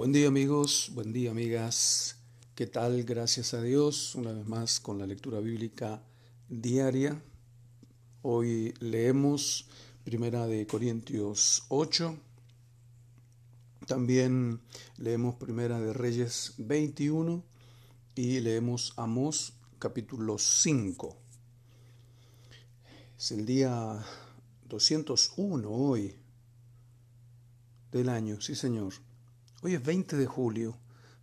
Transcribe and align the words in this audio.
Buen 0.00 0.12
día 0.12 0.28
amigos, 0.28 0.92
buen 0.94 1.12
día 1.12 1.30
amigas. 1.30 2.16
¿Qué 2.54 2.66
tal? 2.66 3.04
Gracias 3.04 3.52
a 3.52 3.60
Dios, 3.60 4.14
una 4.14 4.32
vez 4.32 4.46
más 4.46 4.80
con 4.80 4.98
la 4.98 5.06
lectura 5.06 5.40
bíblica 5.40 6.02
diaria. 6.48 7.22
Hoy 8.22 8.72
leemos 8.80 9.68
Primera 10.02 10.46
de 10.46 10.66
Corintios 10.66 11.66
8. 11.68 12.16
También 13.86 14.62
leemos 14.96 15.34
Primera 15.34 15.78
de 15.78 15.92
Reyes 15.92 16.54
21 16.56 17.44
y 18.14 18.40
leemos 18.40 18.94
Amós 18.96 19.52
capítulo 19.78 20.38
5. 20.38 21.14
Es 23.18 23.32
el 23.32 23.44
día 23.44 24.02
201 24.66 25.70
hoy 25.70 26.16
del 27.92 28.08
año, 28.08 28.40
sí 28.40 28.54
señor. 28.54 28.94
Hoy 29.62 29.74
es 29.74 29.84
20 29.84 30.16
de 30.16 30.24
julio. 30.24 30.74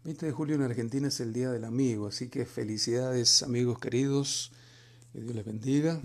20 0.03 0.27
de 0.27 0.31
julio 0.31 0.55
en 0.57 0.61
Argentina 0.61 1.07
es 1.07 1.19
el 1.21 1.33
Día 1.33 1.49
del 1.49 1.65
Amigo, 1.65 2.05
así 2.05 2.29
que 2.29 2.45
felicidades 2.45 3.41
amigos 3.41 3.79
queridos, 3.79 4.51
que 5.11 5.21
Dios 5.21 5.33
les 5.33 5.43
bendiga. 5.43 5.99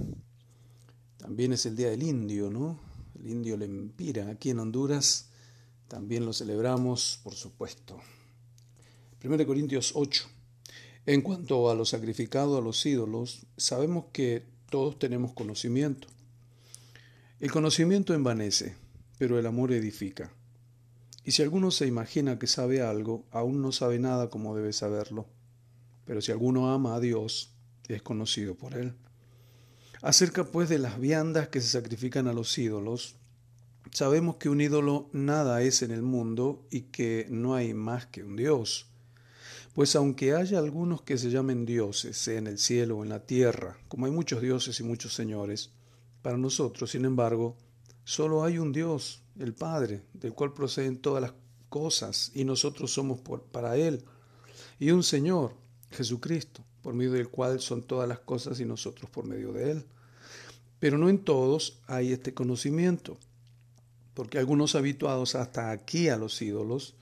También 1.18 1.52
es 1.52 1.66
el 1.66 1.76
Día 1.76 1.90
del 1.90 2.02
Indio, 2.02 2.48
¿no? 2.48 2.80
El 3.20 3.28
Indio 3.28 3.58
Lempira. 3.58 4.30
Aquí 4.30 4.48
en 4.48 4.60
Honduras 4.60 5.28
también 5.88 6.24
lo 6.24 6.32
celebramos, 6.32 7.20
por 7.22 7.34
supuesto. 7.34 8.00
1 9.22 9.46
Corintios 9.46 9.92
8. 9.94 10.24
En 11.04 11.20
cuanto 11.20 11.70
a 11.70 11.74
lo 11.74 11.84
sacrificado 11.84 12.56
a 12.56 12.62
los 12.62 12.86
ídolos, 12.86 13.44
sabemos 13.58 14.06
que 14.10 14.42
todos 14.70 14.98
tenemos 14.98 15.34
conocimiento. 15.34 16.08
El 17.40 17.52
conocimiento 17.52 18.14
envanece, 18.14 18.74
pero 19.18 19.38
el 19.38 19.44
amor 19.44 19.70
edifica. 19.72 20.32
Y 21.24 21.32
si 21.32 21.42
alguno 21.42 21.70
se 21.70 21.86
imagina 21.86 22.38
que 22.38 22.46
sabe 22.46 22.82
algo, 22.82 23.24
aún 23.30 23.62
no 23.62 23.72
sabe 23.72 23.98
nada 23.98 24.28
como 24.28 24.56
debe 24.56 24.72
saberlo. 24.72 25.26
Pero 26.04 26.20
si 26.20 26.32
alguno 26.32 26.72
ama 26.72 26.96
a 26.96 27.00
Dios, 27.00 27.54
es 27.88 28.02
conocido 28.02 28.54
por 28.54 28.74
él. 28.74 28.94
Acerca 30.00 30.44
pues 30.44 30.68
de 30.68 30.78
las 30.78 30.98
viandas 30.98 31.48
que 31.48 31.60
se 31.60 31.68
sacrifican 31.68 32.26
a 32.26 32.32
los 32.32 32.58
ídolos, 32.58 33.16
sabemos 33.92 34.36
que 34.36 34.48
un 34.48 34.60
ídolo 34.60 35.08
nada 35.12 35.62
es 35.62 35.82
en 35.82 35.92
el 35.92 36.02
mundo 36.02 36.66
y 36.70 36.82
que 36.82 37.26
no 37.30 37.54
hay 37.54 37.72
más 37.72 38.06
que 38.06 38.24
un 38.24 38.34
Dios. 38.34 38.88
Pues 39.74 39.94
aunque 39.94 40.34
haya 40.34 40.58
algunos 40.58 41.02
que 41.02 41.16
se 41.18 41.30
llamen 41.30 41.64
dioses, 41.64 42.16
sea 42.16 42.38
en 42.38 42.46
el 42.46 42.58
cielo 42.58 42.98
o 42.98 43.04
en 43.04 43.10
la 43.10 43.24
tierra, 43.24 43.78
como 43.88 44.06
hay 44.06 44.12
muchos 44.12 44.42
dioses 44.42 44.78
y 44.80 44.82
muchos 44.82 45.14
señores, 45.14 45.70
para 46.20 46.36
nosotros, 46.36 46.90
sin 46.90 47.04
embargo, 47.04 47.56
solo 48.04 48.44
hay 48.44 48.58
un 48.58 48.72
Dios, 48.72 49.21
el 49.38 49.54
Padre, 49.54 50.02
del 50.12 50.34
cual 50.34 50.52
proceden 50.52 50.98
todas 50.98 51.22
las 51.22 51.34
cosas, 51.68 52.30
y 52.34 52.44
nosotros 52.44 52.92
somos 52.92 53.20
por, 53.20 53.42
para 53.44 53.76
Él, 53.76 54.04
y 54.78 54.90
un 54.90 55.02
Señor, 55.02 55.54
Jesucristo, 55.90 56.64
por 56.82 56.94
medio 56.94 57.12
del 57.12 57.28
cual 57.28 57.60
son 57.60 57.82
todas 57.82 58.08
las 58.08 58.20
cosas 58.20 58.60
y 58.60 58.64
nosotros 58.64 59.10
por 59.10 59.24
medio 59.26 59.52
de 59.52 59.70
Él. 59.70 59.86
Pero 60.78 60.98
no 60.98 61.08
en 61.08 61.18
todos 61.18 61.78
hay 61.86 62.12
este 62.12 62.34
conocimiento, 62.34 63.16
porque 64.14 64.38
algunos 64.38 64.74
habituados 64.74 65.34
hasta 65.34 65.70
aquí 65.70 66.08
a 66.08 66.16
los 66.16 66.42
ídolos 66.42 66.96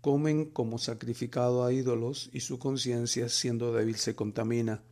comen 0.00 0.46
como 0.46 0.78
sacrificado 0.78 1.64
a 1.64 1.72
ídolos 1.72 2.30
y 2.32 2.40
su 2.40 2.58
conciencia, 2.58 3.28
siendo 3.28 3.72
débil, 3.72 3.96
se 3.96 4.14
contamina. 4.14 4.82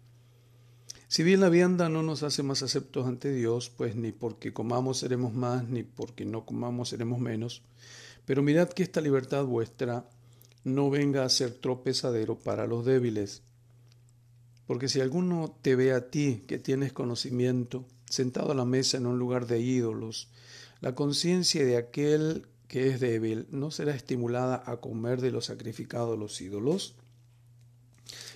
Si 1.15 1.23
bien 1.23 1.39
la 1.39 1.49
vianda 1.49 1.89
no 1.89 2.03
nos 2.03 2.25
hace 2.25 2.43
más 2.43 2.65
aceptos 2.65 3.07
ante 3.07 3.33
Dios, 3.33 3.71
pues 3.71 3.95
ni 3.95 4.11
porque 4.11 4.53
comamos 4.53 4.99
seremos 4.99 5.33
más, 5.33 5.69
ni 5.69 5.85
porque 5.85 6.25
no 6.25 6.45
comamos 6.45 6.89
seremos 6.89 7.21
menos, 7.21 7.63
pero 8.25 8.43
mirad 8.43 8.69
que 8.71 8.83
esta 8.83 9.01
libertad 9.01 9.45
vuestra 9.45 10.09
no 10.65 10.91
venga 10.91 11.25
a 11.25 11.29
ser 11.29 11.53
tropezadero 11.53 12.41
para 12.41 12.67
los 12.67 12.85
débiles. 12.85 13.45
Porque 14.67 14.89
si 14.89 15.01
alguno 15.01 15.57
te 15.63 15.77
ve 15.77 15.93
a 15.93 16.11
ti, 16.11 16.43
que 16.49 16.59
tienes 16.59 16.93
conocimiento, 16.93 17.87
sentado 18.11 18.51
a 18.51 18.57
la 18.57 18.65
mesa 18.65 18.97
en 18.97 19.07
un 19.07 19.17
lugar 19.17 19.47
de 19.47 19.61
ídolos, 19.61 20.33
la 20.81 20.97
conciencia 20.97 21.65
de 21.65 21.77
aquel 21.77 22.49
que 22.67 22.89
es 22.89 22.99
débil 22.99 23.47
no 23.53 23.71
será 23.71 23.95
estimulada 23.95 24.65
a 24.67 24.79
comer 24.79 25.21
de 25.21 25.31
lo 25.31 25.43
sacrificado 25.43 26.15
a 26.15 26.17
los 26.17 26.41
ídolos, 26.41 26.97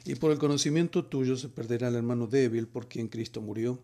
y 0.09 0.15
por 0.15 0.33
el 0.33 0.39
conocimiento 0.39 1.05
tuyo 1.05 1.37
se 1.37 1.51
perderá 1.51 1.89
el 1.89 1.97
hermano 1.97 2.27
débil 2.27 2.67
por 2.67 2.89
quien 2.89 3.09
Cristo 3.09 3.43
murió. 3.43 3.79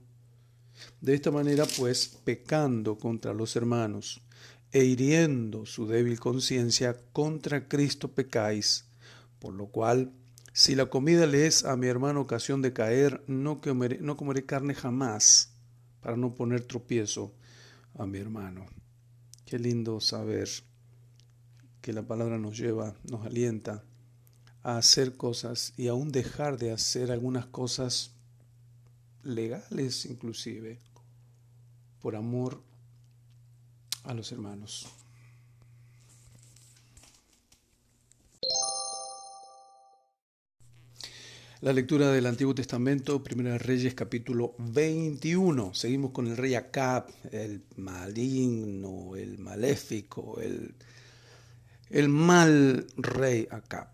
De 1.02 1.12
esta 1.12 1.30
manera, 1.30 1.66
pues, 1.76 2.18
pecando 2.24 2.96
contra 2.96 3.34
los 3.34 3.54
hermanos 3.56 4.22
e 4.72 4.86
hiriendo 4.86 5.66
su 5.66 5.86
débil 5.86 6.18
conciencia, 6.18 6.96
contra 7.12 7.68
Cristo 7.68 8.12
pecáis, 8.12 8.86
por 9.38 9.52
lo 9.52 9.66
cual, 9.66 10.12
si 10.54 10.74
la 10.74 10.86
comida 10.86 11.26
le 11.26 11.46
es 11.46 11.66
a 11.66 11.76
mi 11.76 11.88
hermano 11.88 12.22
ocasión 12.22 12.62
de 12.62 12.72
caer, 12.72 13.22
no 13.26 13.60
comeré, 13.60 13.98
no 14.00 14.16
comeré 14.16 14.46
carne 14.46 14.74
jamás, 14.74 15.52
para 16.00 16.16
no 16.16 16.34
poner 16.34 16.62
tropiezo 16.62 17.34
a 17.98 18.06
mi 18.06 18.16
hermano. 18.16 18.64
Qué 19.44 19.58
lindo 19.58 20.00
saber 20.00 20.48
que 21.82 21.92
la 21.92 22.06
palabra 22.06 22.38
nos 22.38 22.56
lleva, 22.56 22.94
nos 23.10 23.26
alienta 23.26 23.84
a 24.64 24.78
hacer 24.78 25.16
cosas 25.16 25.74
y 25.76 25.88
aún 25.88 26.10
dejar 26.10 26.58
de 26.58 26.72
hacer 26.72 27.12
algunas 27.12 27.46
cosas 27.46 28.10
legales 29.22 30.06
inclusive 30.06 30.78
por 32.00 32.16
amor 32.16 32.60
a 34.04 34.14
los 34.14 34.32
hermanos. 34.32 34.88
La 41.60 41.72
lectura 41.72 42.10
del 42.10 42.26
Antiguo 42.26 42.54
Testamento, 42.54 43.22
Primera 43.22 43.56
Reyes 43.56 43.94
capítulo 43.94 44.54
21. 44.58 45.72
Seguimos 45.72 46.10
con 46.10 46.26
el 46.26 46.36
rey 46.36 46.54
Acab, 46.54 47.06
el 47.32 47.62
maligno, 47.76 49.16
el 49.16 49.38
maléfico, 49.38 50.40
el, 50.42 50.74
el 51.88 52.08
mal 52.10 52.86
rey 52.98 53.48
Acab. 53.50 53.88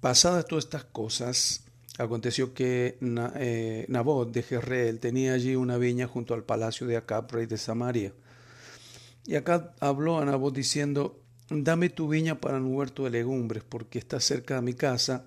Pasadas 0.00 0.46
todas 0.46 0.66
estas 0.66 0.84
cosas, 0.84 1.64
aconteció 1.98 2.54
que 2.54 2.98
eh, 3.00 3.84
Nabot 3.88 4.30
de 4.30 4.44
Jezreel 4.44 5.00
tenía 5.00 5.32
allí 5.32 5.56
una 5.56 5.76
viña 5.76 6.06
junto 6.06 6.34
al 6.34 6.44
palacio 6.44 6.86
de 6.86 6.96
Acab, 6.96 7.28
rey 7.32 7.46
de 7.46 7.58
Samaria. 7.58 8.12
Y 9.26 9.34
Acab 9.34 9.74
habló 9.80 10.20
a 10.20 10.24
Nabot 10.24 10.54
diciendo, 10.54 11.20
dame 11.50 11.88
tu 11.88 12.06
viña 12.06 12.40
para 12.40 12.58
un 12.58 12.72
huerto 12.72 13.04
de 13.04 13.10
legumbres, 13.10 13.64
porque 13.68 13.98
está 13.98 14.20
cerca 14.20 14.54
de 14.54 14.62
mi 14.62 14.74
casa, 14.74 15.24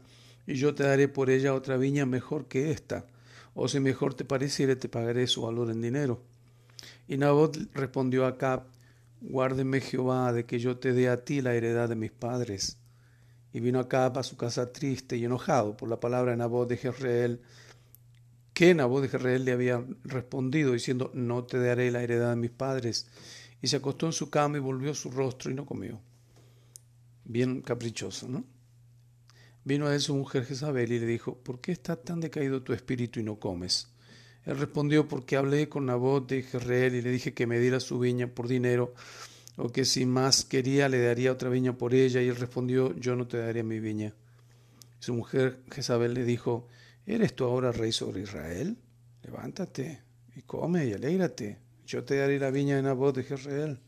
y 0.47 0.55
yo 0.55 0.73
te 0.73 0.83
daré 0.83 1.09
por 1.09 1.29
ella 1.29 1.53
otra 1.53 1.75
viña 1.75 2.05
mejor 2.05 2.45
que 2.45 2.71
esta, 2.71 3.05
o 3.53 3.67
si 3.67 3.81
mejor 3.81 4.13
te 4.13 4.23
pareciere, 4.23 4.77
te 4.77 4.87
pagaré 4.87 5.27
su 5.27 5.41
valor 5.41 5.69
en 5.69 5.81
dinero. 5.81 6.21
Y 7.09 7.17
Nabot 7.17 7.57
respondió 7.73 8.23
a 8.23 8.29
Acab, 8.29 8.63
guárdeme 9.19 9.81
Jehová 9.81 10.31
de 10.31 10.45
que 10.45 10.59
yo 10.59 10.77
te 10.77 10.93
dé 10.93 11.09
a 11.09 11.25
ti 11.25 11.41
la 11.41 11.55
heredad 11.55 11.89
de 11.89 11.95
mis 11.95 12.11
padres 12.11 12.77
y 13.53 13.59
vino 13.59 13.79
Acab 13.79 14.17
a 14.17 14.23
su 14.23 14.37
casa 14.37 14.71
triste 14.71 15.17
y 15.17 15.25
enojado 15.25 15.75
por 15.75 15.89
la 15.89 15.99
palabra 15.99 16.31
de 16.31 16.37
Nabot 16.37 16.69
de 16.69 16.77
Jezreel, 16.77 17.41
que 18.53 18.73
Nabot 18.73 19.01
de 19.01 19.09
Jezreel 19.09 19.45
le 19.45 19.51
había 19.51 19.83
respondido 20.03 20.73
diciendo, 20.73 21.11
no 21.13 21.43
te 21.43 21.59
daré 21.59 21.91
la 21.91 22.03
heredad 22.03 22.31
de 22.31 22.35
mis 22.35 22.51
padres. 22.51 23.07
Y 23.61 23.67
se 23.67 23.77
acostó 23.77 24.07
en 24.07 24.13
su 24.13 24.29
cama 24.29 24.57
y 24.57 24.61
volvió 24.61 24.93
su 24.93 25.11
rostro 25.11 25.51
y 25.51 25.53
no 25.53 25.65
comió. 25.65 25.99
Bien 27.25 27.61
caprichoso, 27.61 28.27
¿no? 28.27 28.43
Vino 29.63 29.87
a 29.87 29.93
él 29.93 30.01
su 30.01 30.15
mujer 30.15 30.45
Jezabel 30.45 30.91
y 30.91 30.99
le 30.99 31.05
dijo, 31.05 31.37
¿por 31.37 31.61
qué 31.61 31.71
está 31.71 31.95
tan 31.95 32.19
decaído 32.19 32.63
tu 32.63 32.73
espíritu 32.73 33.19
y 33.19 33.23
no 33.23 33.39
comes? 33.39 33.89
Él 34.43 34.57
respondió, 34.57 35.07
porque 35.07 35.37
hablé 35.37 35.69
con 35.69 35.85
Nabot 35.85 36.27
de 36.27 36.41
Jezreel 36.41 36.95
y 36.95 37.01
le 37.03 37.11
dije 37.11 37.35
que 37.35 37.45
me 37.45 37.59
diera 37.59 37.79
su 37.79 37.99
viña 37.99 38.27
por 38.27 38.47
dinero 38.47 38.95
o 39.63 39.71
que 39.71 39.85
si 39.85 40.07
más 40.07 40.43
quería 40.43 40.89
le 40.89 40.99
daría 40.99 41.31
otra 41.31 41.47
viña 41.47 41.77
por 41.77 41.93
ella, 41.93 42.19
y 42.19 42.27
él 42.27 42.35
respondió, 42.35 42.95
yo 42.97 43.15
no 43.15 43.27
te 43.27 43.37
daré 43.37 43.61
mi 43.61 43.79
viña. 43.79 44.15
Su 44.99 45.13
mujer 45.13 45.59
Jezabel 45.71 46.15
le 46.15 46.23
dijo, 46.23 46.67
¿eres 47.05 47.35
tú 47.35 47.45
ahora 47.45 47.71
rey 47.71 47.91
sobre 47.91 48.21
Israel? 48.21 48.75
Levántate 49.21 50.01
y 50.35 50.41
come 50.41 50.87
y 50.87 50.93
alégrate, 50.93 51.59
yo 51.85 52.03
te 52.03 52.15
daré 52.15 52.39
la 52.39 52.49
viña 52.49 52.75
de 52.75 52.81
Nabot 52.81 53.15
de 53.15 53.23
Jezreel. 53.23 53.79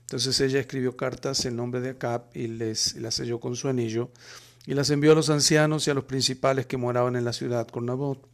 Entonces 0.00 0.40
ella 0.40 0.60
escribió 0.60 0.96
cartas 0.96 1.44
en 1.44 1.56
nombre 1.56 1.82
de 1.82 1.90
Acab 1.90 2.30
y 2.32 2.46
les 2.46 2.96
las 2.96 3.14
selló 3.14 3.40
con 3.40 3.56
su 3.56 3.68
anillo, 3.68 4.10
y 4.64 4.72
las 4.72 4.88
envió 4.88 5.12
a 5.12 5.16
los 5.16 5.28
ancianos 5.28 5.86
y 5.86 5.90
a 5.90 5.94
los 5.94 6.04
principales 6.04 6.64
que 6.64 6.78
moraban 6.78 7.16
en 7.16 7.26
la 7.26 7.34
ciudad 7.34 7.68
con 7.68 7.84
Nabot. 7.84 8.26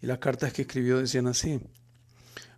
Y 0.00 0.06
las 0.06 0.16
cartas 0.16 0.54
que 0.54 0.62
escribió 0.62 0.98
decían 0.98 1.26
así, 1.26 1.60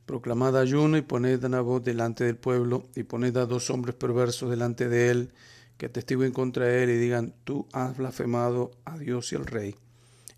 Proclamad 0.07 0.59
ayuno 0.59 0.99
y 0.99 1.03
poned 1.03 1.43
a 1.45 1.49
Nabot 1.49 1.83
delante 1.83 2.25
del 2.25 2.37
pueblo, 2.37 2.89
y 2.95 3.05
poned 3.05 3.37
a 3.37 3.47
dos 3.47 3.71
hombres 3.71 3.95
perversos 3.95 4.51
delante 4.51 4.89
de 4.89 5.11
él, 5.11 5.33
que 5.79 5.87
atestiguen 5.87 6.33
contra 6.33 6.73
él 6.75 6.91
y 6.91 6.97
digan, 6.97 7.35
tú 7.45 7.67
has 7.73 7.97
blasfemado 7.97 8.71
a 8.85 8.99
Dios 8.99 9.33
y 9.33 9.37
al 9.37 9.47
rey. 9.47 9.75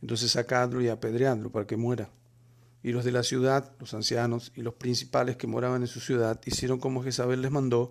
Entonces 0.00 0.30
sacadlo 0.30 0.80
y 0.80 0.88
apedreadlo 0.88 1.50
para 1.50 1.66
que 1.66 1.76
muera. 1.76 2.10
Y 2.82 2.92
los 2.92 3.04
de 3.04 3.12
la 3.12 3.24
ciudad, 3.24 3.72
los 3.80 3.92
ancianos 3.94 4.52
y 4.54 4.62
los 4.62 4.74
principales 4.74 5.36
que 5.36 5.48
moraban 5.48 5.82
en 5.82 5.88
su 5.88 5.98
ciudad, 6.00 6.40
hicieron 6.44 6.78
como 6.78 7.02
Jezabel 7.02 7.42
les 7.42 7.50
mandó, 7.50 7.90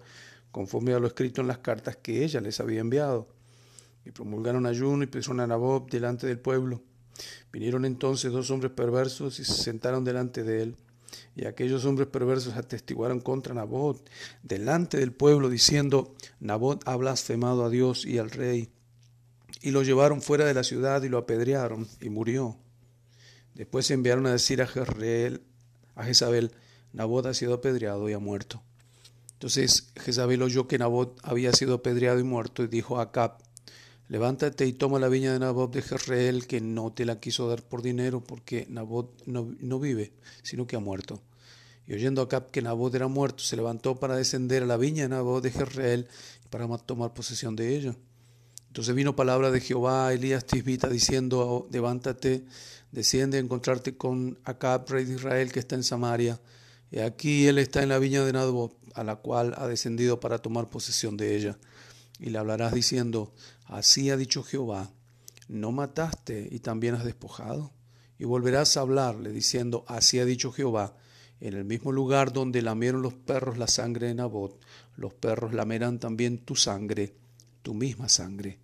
conforme 0.51 0.93
a 0.93 0.99
lo 0.99 1.07
escrito 1.07 1.41
en 1.41 1.47
las 1.47 1.57
cartas 1.57 1.97
que 1.97 2.23
ella 2.23 2.39
les 2.39 2.61
había 2.61 2.79
enviado. 2.79 3.27
Y 4.05 4.11
promulgaron 4.11 4.65
ayuno 4.65 5.03
y 5.03 5.07
pusieron 5.07 5.41
a 5.41 5.47
Nabob 5.47 5.89
delante 5.89 6.27
del 6.27 6.39
pueblo. 6.39 6.81
Vinieron 7.51 7.83
entonces 7.83 8.31
dos 8.31 8.49
hombres 8.51 8.71
perversos 8.71 9.39
y 9.39 9.43
se 9.43 9.53
sentaron 9.53 10.05
delante 10.05 10.43
de 10.43 10.63
él. 10.63 10.77
Y 11.35 11.45
aquellos 11.45 11.85
hombres 11.85 12.07
perversos 12.07 12.55
atestiguaron 12.55 13.19
contra 13.19 13.53
Nabot 13.53 14.09
delante 14.43 14.97
del 14.97 15.11
pueblo, 15.11 15.49
diciendo, 15.49 16.15
Nabot 16.39 16.81
ha 16.87 16.95
blasfemado 16.95 17.65
a 17.65 17.69
Dios 17.69 18.05
y 18.05 18.17
al 18.17 18.31
rey. 18.31 18.69
Y 19.61 19.71
lo 19.71 19.83
llevaron 19.83 20.21
fuera 20.21 20.45
de 20.45 20.53
la 20.53 20.63
ciudad 20.63 21.03
y 21.03 21.09
lo 21.09 21.17
apedrearon, 21.17 21.87
y 22.01 22.09
murió. 22.09 22.57
Después 23.53 23.89
enviaron 23.91 24.25
a 24.27 24.31
decir 24.31 24.61
a, 24.61 24.67
a 25.95 26.03
Jezabel, 26.03 26.51
Nabot 26.93 27.25
ha 27.25 27.33
sido 27.33 27.53
apedreado 27.55 28.09
y 28.09 28.13
ha 28.13 28.19
muerto. 28.19 28.61
Entonces 29.33 29.91
Jezabel 29.97 30.41
oyó 30.41 30.67
que 30.67 30.77
Nabot 30.77 31.19
había 31.23 31.51
sido 31.53 31.75
apedreado 31.75 32.19
y 32.19 32.23
muerto, 32.23 32.63
y 32.63 32.67
dijo 32.67 32.99
a 32.99 33.03
Acab, 33.03 33.44
Levántate 34.07 34.67
y 34.67 34.73
toma 34.73 34.99
la 34.99 35.07
viña 35.07 35.33
de 35.33 35.39
Nabot 35.39 35.73
de 35.73 35.81
Jezreel, 35.81 36.45
que 36.45 36.61
no 36.61 36.93
te 36.93 37.05
la 37.05 37.19
quiso 37.19 37.49
dar 37.49 37.63
por 37.63 37.81
dinero, 37.81 38.21
porque 38.21 38.67
Nabot 38.69 39.25
no, 39.25 39.79
vive, 39.79 40.13
sino 40.43 40.67
que 40.67 40.75
ha 40.75 40.79
muerto. 40.79 41.23
Y 41.87 41.93
oyendo 41.93 42.21
Acab 42.21 42.51
que 42.51 42.61
Nabot 42.61 42.93
era 42.93 43.07
muerto, 43.07 43.43
se 43.43 43.55
levantó 43.55 43.99
para 43.99 44.15
descender 44.15 44.61
a 44.61 44.67
la 44.67 44.77
viña 44.77 45.03
de 45.03 45.09
Nabot 45.09 45.41
de 45.41 45.51
Jezreel 45.51 46.07
para 46.51 46.67
tomar 46.77 47.13
posesión 47.13 47.55
de 47.55 47.75
ella. 47.75 47.95
Entonces 48.67 48.93
vino 48.93 49.15
palabra 49.15 49.49
de 49.49 49.59
Jehová 49.59 50.07
a 50.07 50.13
Elías 50.13 50.45
Tisbita 50.45 50.87
diciendo, 50.87 51.39
oh, 51.39 51.67
levántate, 51.71 52.45
desciende 52.91 53.37
a 53.37 53.41
encontrarte 53.41 53.97
con 53.97 54.37
Acab, 54.43 54.87
rey 54.87 55.05
de 55.05 55.15
Israel, 55.15 55.51
que 55.51 55.59
está 55.59 55.75
en 55.75 55.83
Samaria. 55.83 56.39
Y 56.91 56.99
aquí 56.99 57.47
él 57.47 57.57
está 57.57 57.81
en 57.81 57.89
la 57.89 57.97
viña 57.97 58.23
de 58.23 58.33
Nabot, 58.33 58.77
a 58.93 59.03
la 59.03 59.15
cual 59.15 59.55
ha 59.57 59.67
descendido 59.67 60.19
para 60.19 60.37
tomar 60.39 60.69
posesión 60.69 61.17
de 61.17 61.35
ella. 61.35 61.57
Y 62.19 62.29
le 62.29 62.37
hablarás 62.37 62.73
diciendo, 62.73 63.33
Así 63.65 64.09
ha 64.09 64.17
dicho 64.17 64.43
Jehová, 64.43 64.91
¿no 65.47 65.71
mataste 65.71 66.47
y 66.51 66.59
también 66.59 66.95
has 66.95 67.03
despojado? 67.03 67.71
Y 68.17 68.25
volverás 68.25 68.77
a 68.77 68.81
hablarle 68.81 69.31
diciendo, 69.31 69.83
Así 69.87 70.19
ha 70.19 70.25
dicho 70.25 70.51
Jehová, 70.51 70.95
en 71.41 71.53
el 71.53 71.65
mismo 71.65 71.91
lugar 71.91 72.31
donde 72.31 72.61
lamieron 72.61 73.01
los 73.01 73.13
perros 73.13 73.57
la 73.57 73.67
sangre 73.67 74.07
de 74.07 74.15
Nabot, 74.15 74.57
los 74.95 75.13
perros 75.13 75.53
lamerán 75.53 75.99
también 75.99 76.37
tu 76.37 76.55
sangre, 76.55 77.15
tu 77.61 77.73
misma 77.73 78.07
sangre. 78.07 78.59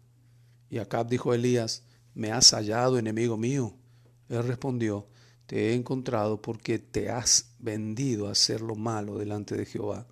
Y 0.70 0.78
Acab 0.78 1.10
dijo 1.10 1.32
a 1.32 1.36
Elías, 1.36 1.84
¿me 2.14 2.32
has 2.32 2.52
hallado, 2.52 2.98
enemigo 2.98 3.36
mío? 3.36 3.76
Él 4.30 4.44
respondió, 4.44 5.08
te 5.46 5.70
he 5.70 5.74
encontrado 5.74 6.42
porque 6.42 6.80
te 6.80 7.10
has 7.10 7.56
vendido 7.60 8.30
a 8.30 8.32
hacer 8.32 8.62
lo 8.62 8.76
malo 8.76 9.18
delante 9.18 9.58
de 9.58 9.66
Jehová. 9.66 10.08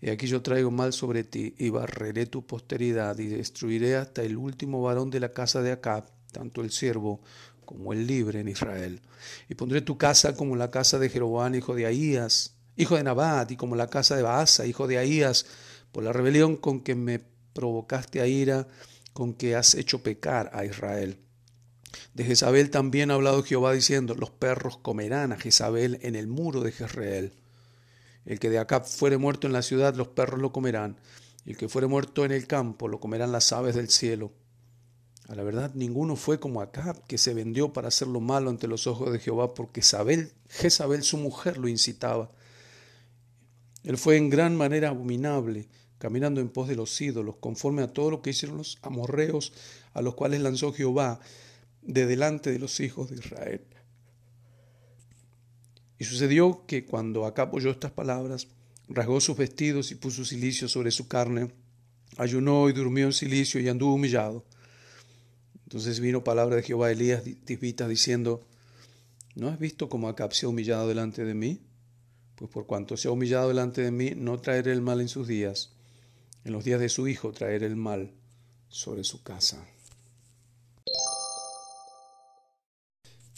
Y 0.00 0.10
aquí 0.10 0.26
yo 0.26 0.42
traigo 0.42 0.70
mal 0.70 0.92
sobre 0.92 1.24
ti, 1.24 1.54
y 1.58 1.70
barreré 1.70 2.26
tu 2.26 2.46
posteridad, 2.46 3.18
y 3.18 3.26
destruiré 3.26 3.96
hasta 3.96 4.22
el 4.22 4.36
último 4.36 4.82
varón 4.82 5.10
de 5.10 5.20
la 5.20 5.32
casa 5.32 5.62
de 5.62 5.72
Acab, 5.72 6.10
tanto 6.32 6.60
el 6.60 6.70
siervo 6.70 7.20
como 7.64 7.92
el 7.92 8.06
libre 8.06 8.40
en 8.40 8.48
Israel. 8.48 9.00
Y 9.48 9.54
pondré 9.54 9.80
tu 9.80 9.98
casa 9.98 10.36
como 10.36 10.56
la 10.56 10.70
casa 10.70 10.98
de 10.98 11.08
Jeroboam, 11.08 11.54
hijo 11.54 11.74
de 11.74 11.86
Ahías, 11.86 12.56
hijo 12.76 12.96
de 12.96 13.02
Nabat, 13.02 13.50
y 13.50 13.56
como 13.56 13.76
la 13.76 13.88
casa 13.88 14.16
de 14.16 14.22
Baasa, 14.22 14.66
hijo 14.66 14.86
de 14.86 14.98
Ahías, 14.98 15.46
por 15.92 16.04
la 16.04 16.12
rebelión 16.12 16.56
con 16.56 16.80
que 16.80 16.94
me 16.94 17.20
provocaste 17.52 18.20
a 18.20 18.26
ira, 18.26 18.68
con 19.12 19.32
que 19.32 19.56
has 19.56 19.74
hecho 19.74 20.02
pecar 20.02 20.50
a 20.52 20.64
Israel. 20.64 21.18
De 22.12 22.24
Jezabel 22.24 22.70
también 22.70 23.10
ha 23.10 23.14
hablado 23.14 23.42
Jehová 23.42 23.72
diciendo, 23.72 24.14
los 24.14 24.30
perros 24.30 24.76
comerán 24.76 25.32
a 25.32 25.38
Jezabel 25.38 25.98
en 26.02 26.14
el 26.14 26.26
muro 26.26 26.60
de 26.60 26.72
Jezreel. 26.72 27.32
El 28.26 28.40
que 28.40 28.50
de 28.50 28.58
acá 28.58 28.80
fuere 28.80 29.16
muerto 29.16 29.46
en 29.46 29.52
la 29.52 29.62
ciudad, 29.62 29.94
los 29.94 30.08
perros 30.08 30.40
lo 30.40 30.52
comerán. 30.52 30.96
Y 31.44 31.50
el 31.52 31.56
que 31.56 31.68
fuere 31.68 31.86
muerto 31.86 32.24
en 32.24 32.32
el 32.32 32.46
campo, 32.46 32.88
lo 32.88 32.98
comerán 32.98 33.30
las 33.30 33.52
aves 33.52 33.76
del 33.76 33.88
cielo. 33.88 34.32
A 35.28 35.36
la 35.36 35.44
verdad, 35.44 35.72
ninguno 35.74 36.16
fue 36.16 36.38
como 36.38 36.60
Acab, 36.60 37.04
que 37.06 37.18
se 37.18 37.34
vendió 37.34 37.72
para 37.72 37.88
hacer 37.88 38.08
lo 38.08 38.20
malo 38.20 38.50
ante 38.50 38.66
los 38.66 38.86
ojos 38.88 39.12
de 39.12 39.20
Jehová, 39.20 39.54
porque 39.54 39.80
Isabel, 39.80 40.32
Jezabel, 40.48 41.04
su 41.04 41.18
mujer, 41.18 41.56
lo 41.56 41.68
incitaba. 41.68 42.30
Él 43.84 43.96
fue 43.96 44.16
en 44.16 44.28
gran 44.28 44.56
manera 44.56 44.88
abominable, 44.88 45.68
caminando 45.98 46.40
en 46.40 46.48
pos 46.48 46.66
de 46.66 46.74
los 46.74 47.00
ídolos, 47.00 47.36
conforme 47.38 47.82
a 47.82 47.92
todo 47.92 48.10
lo 48.10 48.22
que 48.22 48.30
hicieron 48.30 48.58
los 48.58 48.78
amorreos, 48.82 49.52
a 49.94 50.02
los 50.02 50.16
cuales 50.16 50.40
lanzó 50.40 50.72
Jehová 50.72 51.20
de 51.82 52.06
delante 52.06 52.50
de 52.50 52.58
los 52.58 52.80
hijos 52.80 53.10
de 53.10 53.16
Israel. 53.16 53.62
Y 55.98 56.04
sucedió 56.04 56.64
que 56.66 56.84
cuando 56.84 57.24
Acab 57.24 57.54
oyó 57.54 57.70
estas 57.70 57.92
palabras, 57.92 58.48
rasgó 58.88 59.20
sus 59.20 59.36
vestidos 59.36 59.90
y 59.90 59.94
puso 59.94 60.24
silicio 60.24 60.68
sobre 60.68 60.90
su 60.90 61.08
carne, 61.08 61.50
ayunó 62.16 62.68
y 62.68 62.72
durmió 62.72 63.06
en 63.06 63.12
silicio 63.12 63.60
y 63.60 63.68
anduvo 63.68 63.94
humillado. 63.94 64.44
Entonces 65.64 66.00
vino 66.00 66.22
palabra 66.22 66.56
de 66.56 66.62
Jehová 66.62 66.88
a 66.88 66.92
Elías 66.92 67.22
Tisbita 67.44 67.88
diciendo, 67.88 68.46
¿no 69.34 69.48
has 69.48 69.58
visto 69.58 69.88
cómo 69.88 70.08
Acab 70.08 70.32
se 70.32 70.46
ha 70.46 70.48
humillado 70.48 70.86
delante 70.86 71.24
de 71.24 71.34
mí? 71.34 71.60
Pues 72.36 72.50
por 72.50 72.66
cuanto 72.66 72.96
se 72.96 73.08
ha 73.08 73.10
humillado 73.10 73.48
delante 73.48 73.82
de 73.82 73.90
mí, 73.90 74.12
no 74.14 74.38
traeré 74.38 74.72
el 74.72 74.82
mal 74.82 75.00
en 75.00 75.08
sus 75.08 75.26
días. 75.26 75.72
En 76.44 76.52
los 76.52 76.64
días 76.64 76.78
de 76.78 76.88
su 76.88 77.08
hijo 77.08 77.32
traeré 77.32 77.66
el 77.66 77.76
mal 77.76 78.12
sobre 78.68 79.02
su 79.02 79.22
casa. 79.22 79.66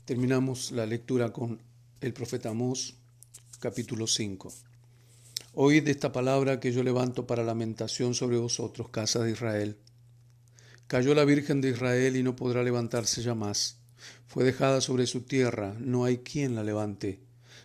Terminamos 0.05 0.73
la 0.73 0.85
lectura 0.85 1.33
con 1.33 1.61
el 2.01 2.13
profeta 2.13 2.51
Amós, 2.51 2.95
capítulo 3.59 4.07
5. 4.07 4.53
Oíd 5.55 5.89
esta 5.89 6.13
palabra 6.13 6.61
que 6.61 6.71
yo 6.71 6.85
levanto 6.85 7.27
para 7.27 7.43
lamentación 7.43 8.15
sobre 8.15 8.37
vosotros, 8.37 8.91
casa 8.91 9.25
de 9.25 9.33
Israel. 9.33 9.77
Cayó 10.87 11.13
la 11.17 11.25
Virgen 11.25 11.61
de 11.61 11.71
Israel 11.71 12.15
y 12.15 12.23
no 12.23 12.37
podrá 12.37 12.63
levantarse 12.63 13.21
ya 13.21 13.35
más. 13.35 13.79
Fue 14.29 14.45
dejada 14.45 14.81
sobre 14.81 15.09
su 15.09 15.23
tierra, 15.23 15.75
no 15.81 16.05
hay 16.05 16.19
quien 16.19 16.55
la 16.55 16.63
levante. 16.63 17.19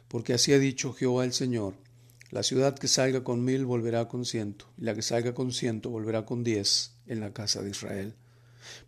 Porque 0.07 0.33
así 0.33 0.51
ha 0.51 0.59
dicho 0.59 0.93
Jehová 0.93 1.25
el 1.25 1.33
Señor. 1.33 1.75
La 2.31 2.41
ciudad 2.41 2.73
que 2.73 2.87
salga 2.87 3.23
con 3.23 3.45
mil 3.45 3.65
volverá 3.65 4.07
con 4.07 4.25
ciento, 4.25 4.65
y 4.79 4.85
la 4.85 4.95
que 4.95 5.03
salga 5.03 5.35
con 5.35 5.53
ciento 5.53 5.91
volverá 5.91 6.25
con 6.25 6.43
diez 6.43 6.93
en 7.05 7.19
la 7.19 7.33
casa 7.33 7.61
de 7.61 7.69
Israel. 7.69 8.15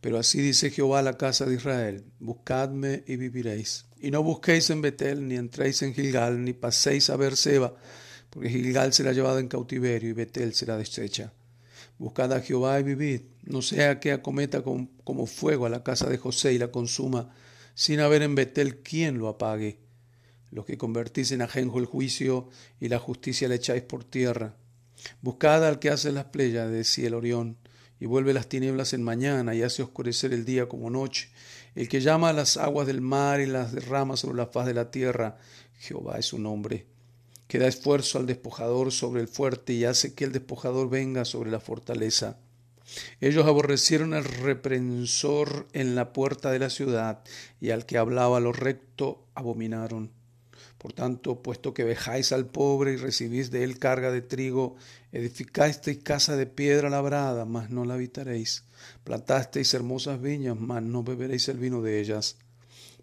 Pero 0.02 0.18
así 0.18 0.42
dice 0.42 0.72
Jehová 0.72 1.00
a 1.00 1.04
la 1.04 1.18
casa 1.18 1.46
de 1.46 1.56
Israel, 1.56 2.04
buscadme 2.20 3.04
y 3.06 3.18
viviréis. 3.18 3.86
Y 4.06 4.12
no 4.12 4.22
busquéis 4.22 4.70
en 4.70 4.84
Betel, 4.84 5.28
ni 5.28 5.36
entréis 5.36 5.82
en 5.82 5.92
Gilgal, 5.92 6.44
ni 6.44 6.54
paséis 6.54 7.10
a 7.10 7.18
Berseba, 7.18 7.74
porque 8.30 8.52
Gilgal 8.52 8.94
será 8.94 9.14
llevada 9.14 9.40
en 9.40 9.48
cautiverio 9.48 10.08
y 10.08 10.14
Betel 10.14 10.54
será 10.54 10.78
deshecha. 10.78 11.34
Buscad 11.98 12.32
a 12.32 12.40
Jehová 12.40 12.80
y 12.80 12.84
vivid, 12.84 13.22
no 13.46 13.64
sea 13.64 14.00
que 14.00 14.12
acometa 14.12 14.62
como 14.62 15.26
fuego 15.26 15.66
a 15.66 15.70
la 15.70 15.82
casa 15.82 16.08
de 16.08 16.20
José 16.20 16.54
y 16.54 16.60
la 16.60 16.68
consuma, 16.68 17.34
sin 17.74 18.00
haber 18.00 18.22
en 18.22 18.36
Betel 18.36 18.84
quien 18.84 19.18
lo 19.18 19.28
apague. 19.28 19.80
Los 20.52 20.66
que 20.66 20.78
convertís 20.78 21.32
en 21.32 21.42
ajenjo 21.42 21.80
el 21.80 21.88
juicio 21.88 22.50
y 22.80 22.90
la 22.90 23.00
justicia 23.00 23.48
le 23.48 23.56
echáis 23.56 23.82
por 23.82 24.04
tierra. 24.04 24.56
Buscad 25.24 25.66
al 25.66 25.80
que 25.80 25.90
hace 25.90 26.12
las 26.12 26.26
playas, 26.26 26.70
decía 26.70 27.08
el 27.08 27.16
Orión, 27.16 27.58
y 28.00 28.06
vuelve 28.06 28.36
las 28.36 28.50
tinieblas 28.50 28.94
en 28.94 29.02
mañana 29.02 29.56
y 29.56 29.64
hace 29.64 29.82
oscurecer 29.82 30.32
el 30.32 30.46
día 30.46 30.68
como 30.68 30.92
noche, 30.92 31.30
el 31.76 31.90
que 31.90 32.02
llama 32.02 32.30
a 32.30 32.34
las 32.34 32.58
aguas 32.58 32.88
del 32.88 33.02
mar 33.02 33.42
y 33.42 33.46
las 33.46 33.74
derrama 33.74 34.16
sobre 34.18 34.38
la 34.38 34.48
faz 34.48 34.66
de 34.66 34.74
la 34.74 34.92
tierra, 34.92 35.38
Jehová 35.80 36.18
es 36.18 36.28
su 36.28 36.40
nombre, 36.40 36.88
que 37.48 37.60
da 37.60 37.68
esfuerzo 37.68 38.18
al 38.18 38.26
despojador 38.26 38.92
sobre 38.92 39.22
el 39.22 39.28
fuerte 39.28 39.74
y 39.74 39.84
hace 39.84 40.14
que 40.14 40.24
el 40.24 40.32
despojador 40.32 40.90
venga 40.90 41.26
sobre 41.26 41.52
la 41.52 41.60
fortaleza. 41.60 42.38
Ellos 43.20 43.46
aborrecieron 43.46 44.14
al 44.14 44.24
reprensor 44.24 45.68
en 45.74 45.96
la 45.96 46.14
puerta 46.14 46.52
de 46.52 46.60
la 46.60 46.70
ciudad, 46.70 47.24
y 47.60 47.72
al 47.72 47.86
que 47.86 47.98
hablaba 47.98 48.40
lo 48.40 48.54
recto 48.54 49.28
abominaron. 49.36 50.12
Por 50.78 50.94
tanto, 50.94 51.42
puesto 51.42 51.74
que 51.74 51.84
vejáis 51.84 52.32
al 52.32 52.48
pobre 52.48 52.94
y 52.94 52.98
recibís 52.98 53.50
de 53.50 53.64
él 53.64 53.80
carga 53.80 54.12
de 54.12 54.22
trigo, 54.22 54.76
edificasteis 55.12 56.00
casa 56.04 56.36
de 56.36 56.46
piedra 56.46 56.90
labrada, 56.90 57.46
mas 57.46 57.70
no 57.70 57.86
la 57.86 57.96
habitaréis. 57.96 58.66
Plantasteis 59.04 59.74
hermosas 59.74 60.22
viñas, 60.22 60.60
mas 60.60 60.84
no 60.84 61.04
beberéis 61.04 61.48
el 61.48 61.58
vino 61.58 61.82
de 61.82 62.00
ellas. 62.02 62.38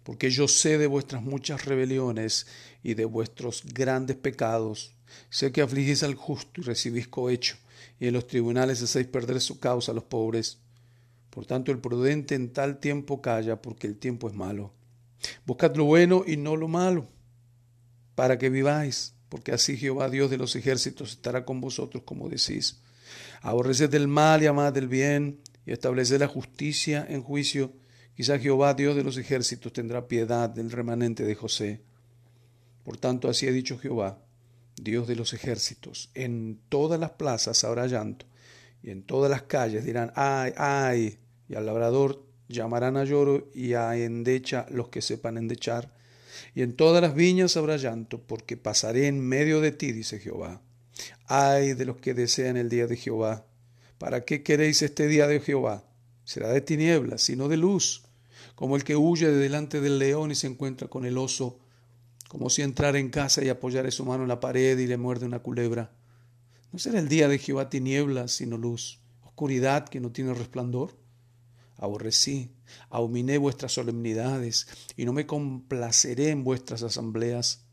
Porque 0.03 0.29
yo 0.29 0.47
sé 0.47 0.77
de 0.77 0.87
vuestras 0.87 1.23
muchas 1.23 1.65
rebeliones 1.65 2.45
y 2.83 2.93
de 2.93 3.05
vuestros 3.05 3.63
grandes 3.65 4.17
pecados. 4.17 4.93
Sé 5.29 5.51
que 5.51 5.61
afligís 5.61 6.03
al 6.03 6.15
justo 6.15 6.61
y 6.61 6.63
recibís 6.63 7.07
cohecho, 7.07 7.57
y 7.99 8.07
en 8.07 8.13
los 8.13 8.27
tribunales 8.27 8.81
hacéis 8.81 9.07
perder 9.07 9.41
su 9.41 9.59
causa 9.59 9.91
a 9.91 9.95
los 9.95 10.03
pobres. 10.03 10.59
Por 11.29 11.45
tanto, 11.45 11.71
el 11.71 11.79
prudente 11.79 12.35
en 12.35 12.53
tal 12.53 12.79
tiempo 12.79 13.21
calla, 13.21 13.61
porque 13.61 13.87
el 13.87 13.97
tiempo 13.97 14.27
es 14.27 14.35
malo. 14.35 14.71
Buscad 15.45 15.75
lo 15.75 15.85
bueno 15.85 16.23
y 16.27 16.37
no 16.37 16.55
lo 16.55 16.67
malo 16.67 17.12
para 18.15 18.37
que 18.37 18.49
viváis, 18.49 19.15
porque 19.29 19.51
así 19.51 19.77
Jehová 19.77 20.09
Dios 20.09 20.29
de 20.29 20.37
los 20.37 20.55
ejércitos 20.55 21.11
estará 21.11 21.45
con 21.45 21.61
vosotros, 21.61 22.03
como 22.03 22.29
decís. 22.29 22.81
Aborreced 23.41 23.89
del 23.89 24.07
mal 24.07 24.43
y 24.43 24.47
amad 24.47 24.73
del 24.73 24.87
bien, 24.87 25.39
y 25.65 25.71
estableced 25.71 26.19
la 26.19 26.27
justicia 26.27 27.05
en 27.07 27.23
juicio. 27.23 27.73
Quizá 28.15 28.37
Jehová 28.37 28.73
Dios 28.73 28.95
de 28.95 29.03
los 29.03 29.17
ejércitos 29.17 29.73
tendrá 29.73 30.07
piedad 30.07 30.49
del 30.49 30.71
remanente 30.71 31.23
de 31.23 31.35
José. 31.35 31.81
Por 32.83 32.97
tanto, 32.97 33.29
así 33.29 33.47
ha 33.47 33.51
dicho 33.51 33.79
Jehová, 33.79 34.21
Dios 34.75 35.07
de 35.07 35.15
los 35.15 35.33
ejércitos. 35.33 36.11
En 36.13 36.59
todas 36.69 36.99
las 36.99 37.11
plazas 37.11 37.63
habrá 37.63 37.87
llanto, 37.87 38.25
y 38.81 38.91
en 38.91 39.03
todas 39.03 39.31
las 39.31 39.43
calles 39.43 39.85
dirán, 39.85 40.11
ay, 40.15 40.53
ay, 40.57 41.19
y 41.47 41.55
al 41.55 41.65
labrador 41.65 42.23
llamarán 42.47 42.97
a 42.97 43.03
lloro 43.03 43.49
y 43.53 43.73
a 43.73 43.95
endecha 43.95 44.65
los 44.69 44.89
que 44.89 45.01
sepan 45.01 45.37
endechar. 45.37 45.93
Y 46.55 46.61
en 46.61 46.75
todas 46.75 47.01
las 47.01 47.15
viñas 47.15 47.57
habrá 47.57 47.77
llanto, 47.77 48.21
porque 48.21 48.57
pasaré 48.57 49.07
en 49.07 49.19
medio 49.19 49.61
de 49.61 49.71
ti, 49.71 49.91
dice 49.91 50.19
Jehová. 50.19 50.61
Ay 51.27 51.73
de 51.73 51.85
los 51.85 51.97
que 51.97 52.13
desean 52.13 52.57
el 52.57 52.69
día 52.69 52.87
de 52.87 52.97
Jehová. 52.97 53.45
¿Para 53.97 54.25
qué 54.25 54.43
queréis 54.43 54.81
este 54.81 55.07
día 55.07 55.27
de 55.27 55.39
Jehová? 55.39 55.83
Será 56.25 56.49
de 56.49 56.61
tinieblas, 56.61 57.21
sino 57.21 57.47
de 57.47 57.57
luz, 57.57 58.03
como 58.55 58.75
el 58.75 58.83
que 58.83 58.95
huye 58.95 59.27
de 59.27 59.37
delante 59.37 59.81
del 59.81 59.99
león 59.99 60.31
y 60.31 60.35
se 60.35 60.47
encuentra 60.47 60.87
con 60.87 61.05
el 61.05 61.17
oso, 61.17 61.59
como 62.27 62.49
si 62.49 62.61
entrara 62.61 62.99
en 62.99 63.09
casa 63.09 63.43
y 63.43 63.49
apoyara 63.49 63.91
su 63.91 64.05
mano 64.05 64.23
en 64.23 64.29
la 64.29 64.39
pared 64.39 64.77
y 64.77 64.87
le 64.87 64.97
muerde 64.97 65.25
una 65.25 65.39
culebra. 65.39 65.91
¿No 66.71 66.79
será 66.79 66.99
el 66.99 67.07
día 67.07 67.27
de 67.27 67.37
Jehová 67.37 67.69
tinieblas, 67.69 68.31
sino 68.31 68.57
luz, 68.57 68.99
oscuridad 69.23 69.87
que 69.87 69.99
no 69.99 70.11
tiene 70.11 70.33
resplandor? 70.33 71.02
Aborrecí, 71.77 72.51
abominé 72.89 73.37
vuestras 73.37 73.73
solemnidades, 73.73 74.67
y 74.95 75.05
no 75.05 75.13
me 75.13 75.25
complaceré 75.25 76.29
en 76.29 76.43
vuestras 76.43 76.83
asambleas. 76.83 77.65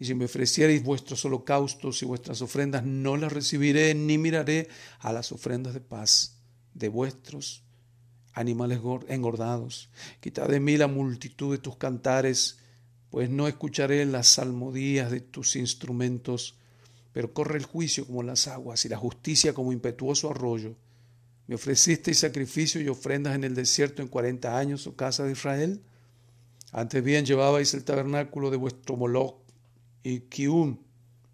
Y 0.00 0.04
si 0.04 0.14
me 0.14 0.26
ofrecierais 0.26 0.82
vuestros 0.84 1.24
holocaustos 1.24 2.02
y 2.02 2.06
vuestras 2.06 2.42
ofrendas, 2.42 2.84
no 2.84 3.16
las 3.16 3.32
recibiré, 3.32 3.94
ni 3.94 4.18
miraré 4.18 4.68
a 5.00 5.12
las 5.12 5.32
ofrendas 5.32 5.74
de 5.74 5.80
paz 5.80 6.38
de 6.74 6.88
vuestros 6.88 7.64
animales 8.32 8.80
engordados. 9.08 9.90
Quitad 10.20 10.48
de 10.48 10.60
mí 10.60 10.76
la 10.76 10.86
multitud 10.86 11.52
de 11.52 11.58
tus 11.58 11.76
cantares, 11.76 12.58
pues 13.10 13.30
no 13.30 13.48
escucharé 13.48 14.04
las 14.06 14.28
salmodías 14.28 15.10
de 15.10 15.20
tus 15.20 15.56
instrumentos, 15.56 16.56
pero 17.12 17.32
corre 17.32 17.58
el 17.58 17.64
juicio 17.64 18.06
como 18.06 18.22
las 18.22 18.46
aguas 18.46 18.84
y 18.84 18.88
la 18.88 18.96
justicia 18.96 19.52
como 19.52 19.72
impetuoso 19.72 20.30
arroyo. 20.30 20.76
¿Me 21.48 21.54
ofrecisteis 21.54 22.18
sacrificio 22.18 22.78
y 22.78 22.88
ofrendas 22.88 23.34
en 23.34 23.42
el 23.42 23.54
desierto 23.54 24.02
en 24.02 24.08
cuarenta 24.08 24.58
años, 24.58 24.86
oh 24.86 24.94
casa 24.94 25.24
de 25.24 25.32
Israel? 25.32 25.80
Antes 26.72 27.02
bien 27.02 27.24
llevabais 27.24 27.72
el 27.72 27.84
tabernáculo 27.84 28.50
de 28.50 28.58
vuestro 28.58 28.98
Moloch 28.98 29.40
y 30.02 30.20
Kiun, 30.20 30.78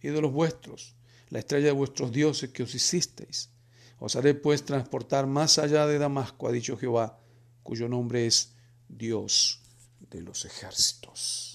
ídolos 0.01 0.33
vuestros, 0.33 0.95
la 1.31 1.41
estrella 1.41 1.67
de 1.67 1.73
vuestros 1.73 2.13
dioses 2.13 2.51
que 2.51 2.63
os 2.63 2.73
hicisteis. 2.77 3.51
Os 3.99 4.15
haré 4.15 4.35
pues 4.35 4.65
transportar 4.65 5.27
más 5.27 5.59
allá 5.59 5.85
de 5.89 5.99
Damasco, 5.99 6.47
ha 6.47 6.53
dicho 6.53 6.77
Jehová, 6.77 7.19
cuyo 7.65 7.89
nombre 7.89 8.25
es 8.25 8.53
Dios 8.89 9.63
de 10.11 10.23
los 10.23 10.45
ejércitos. 10.45 11.54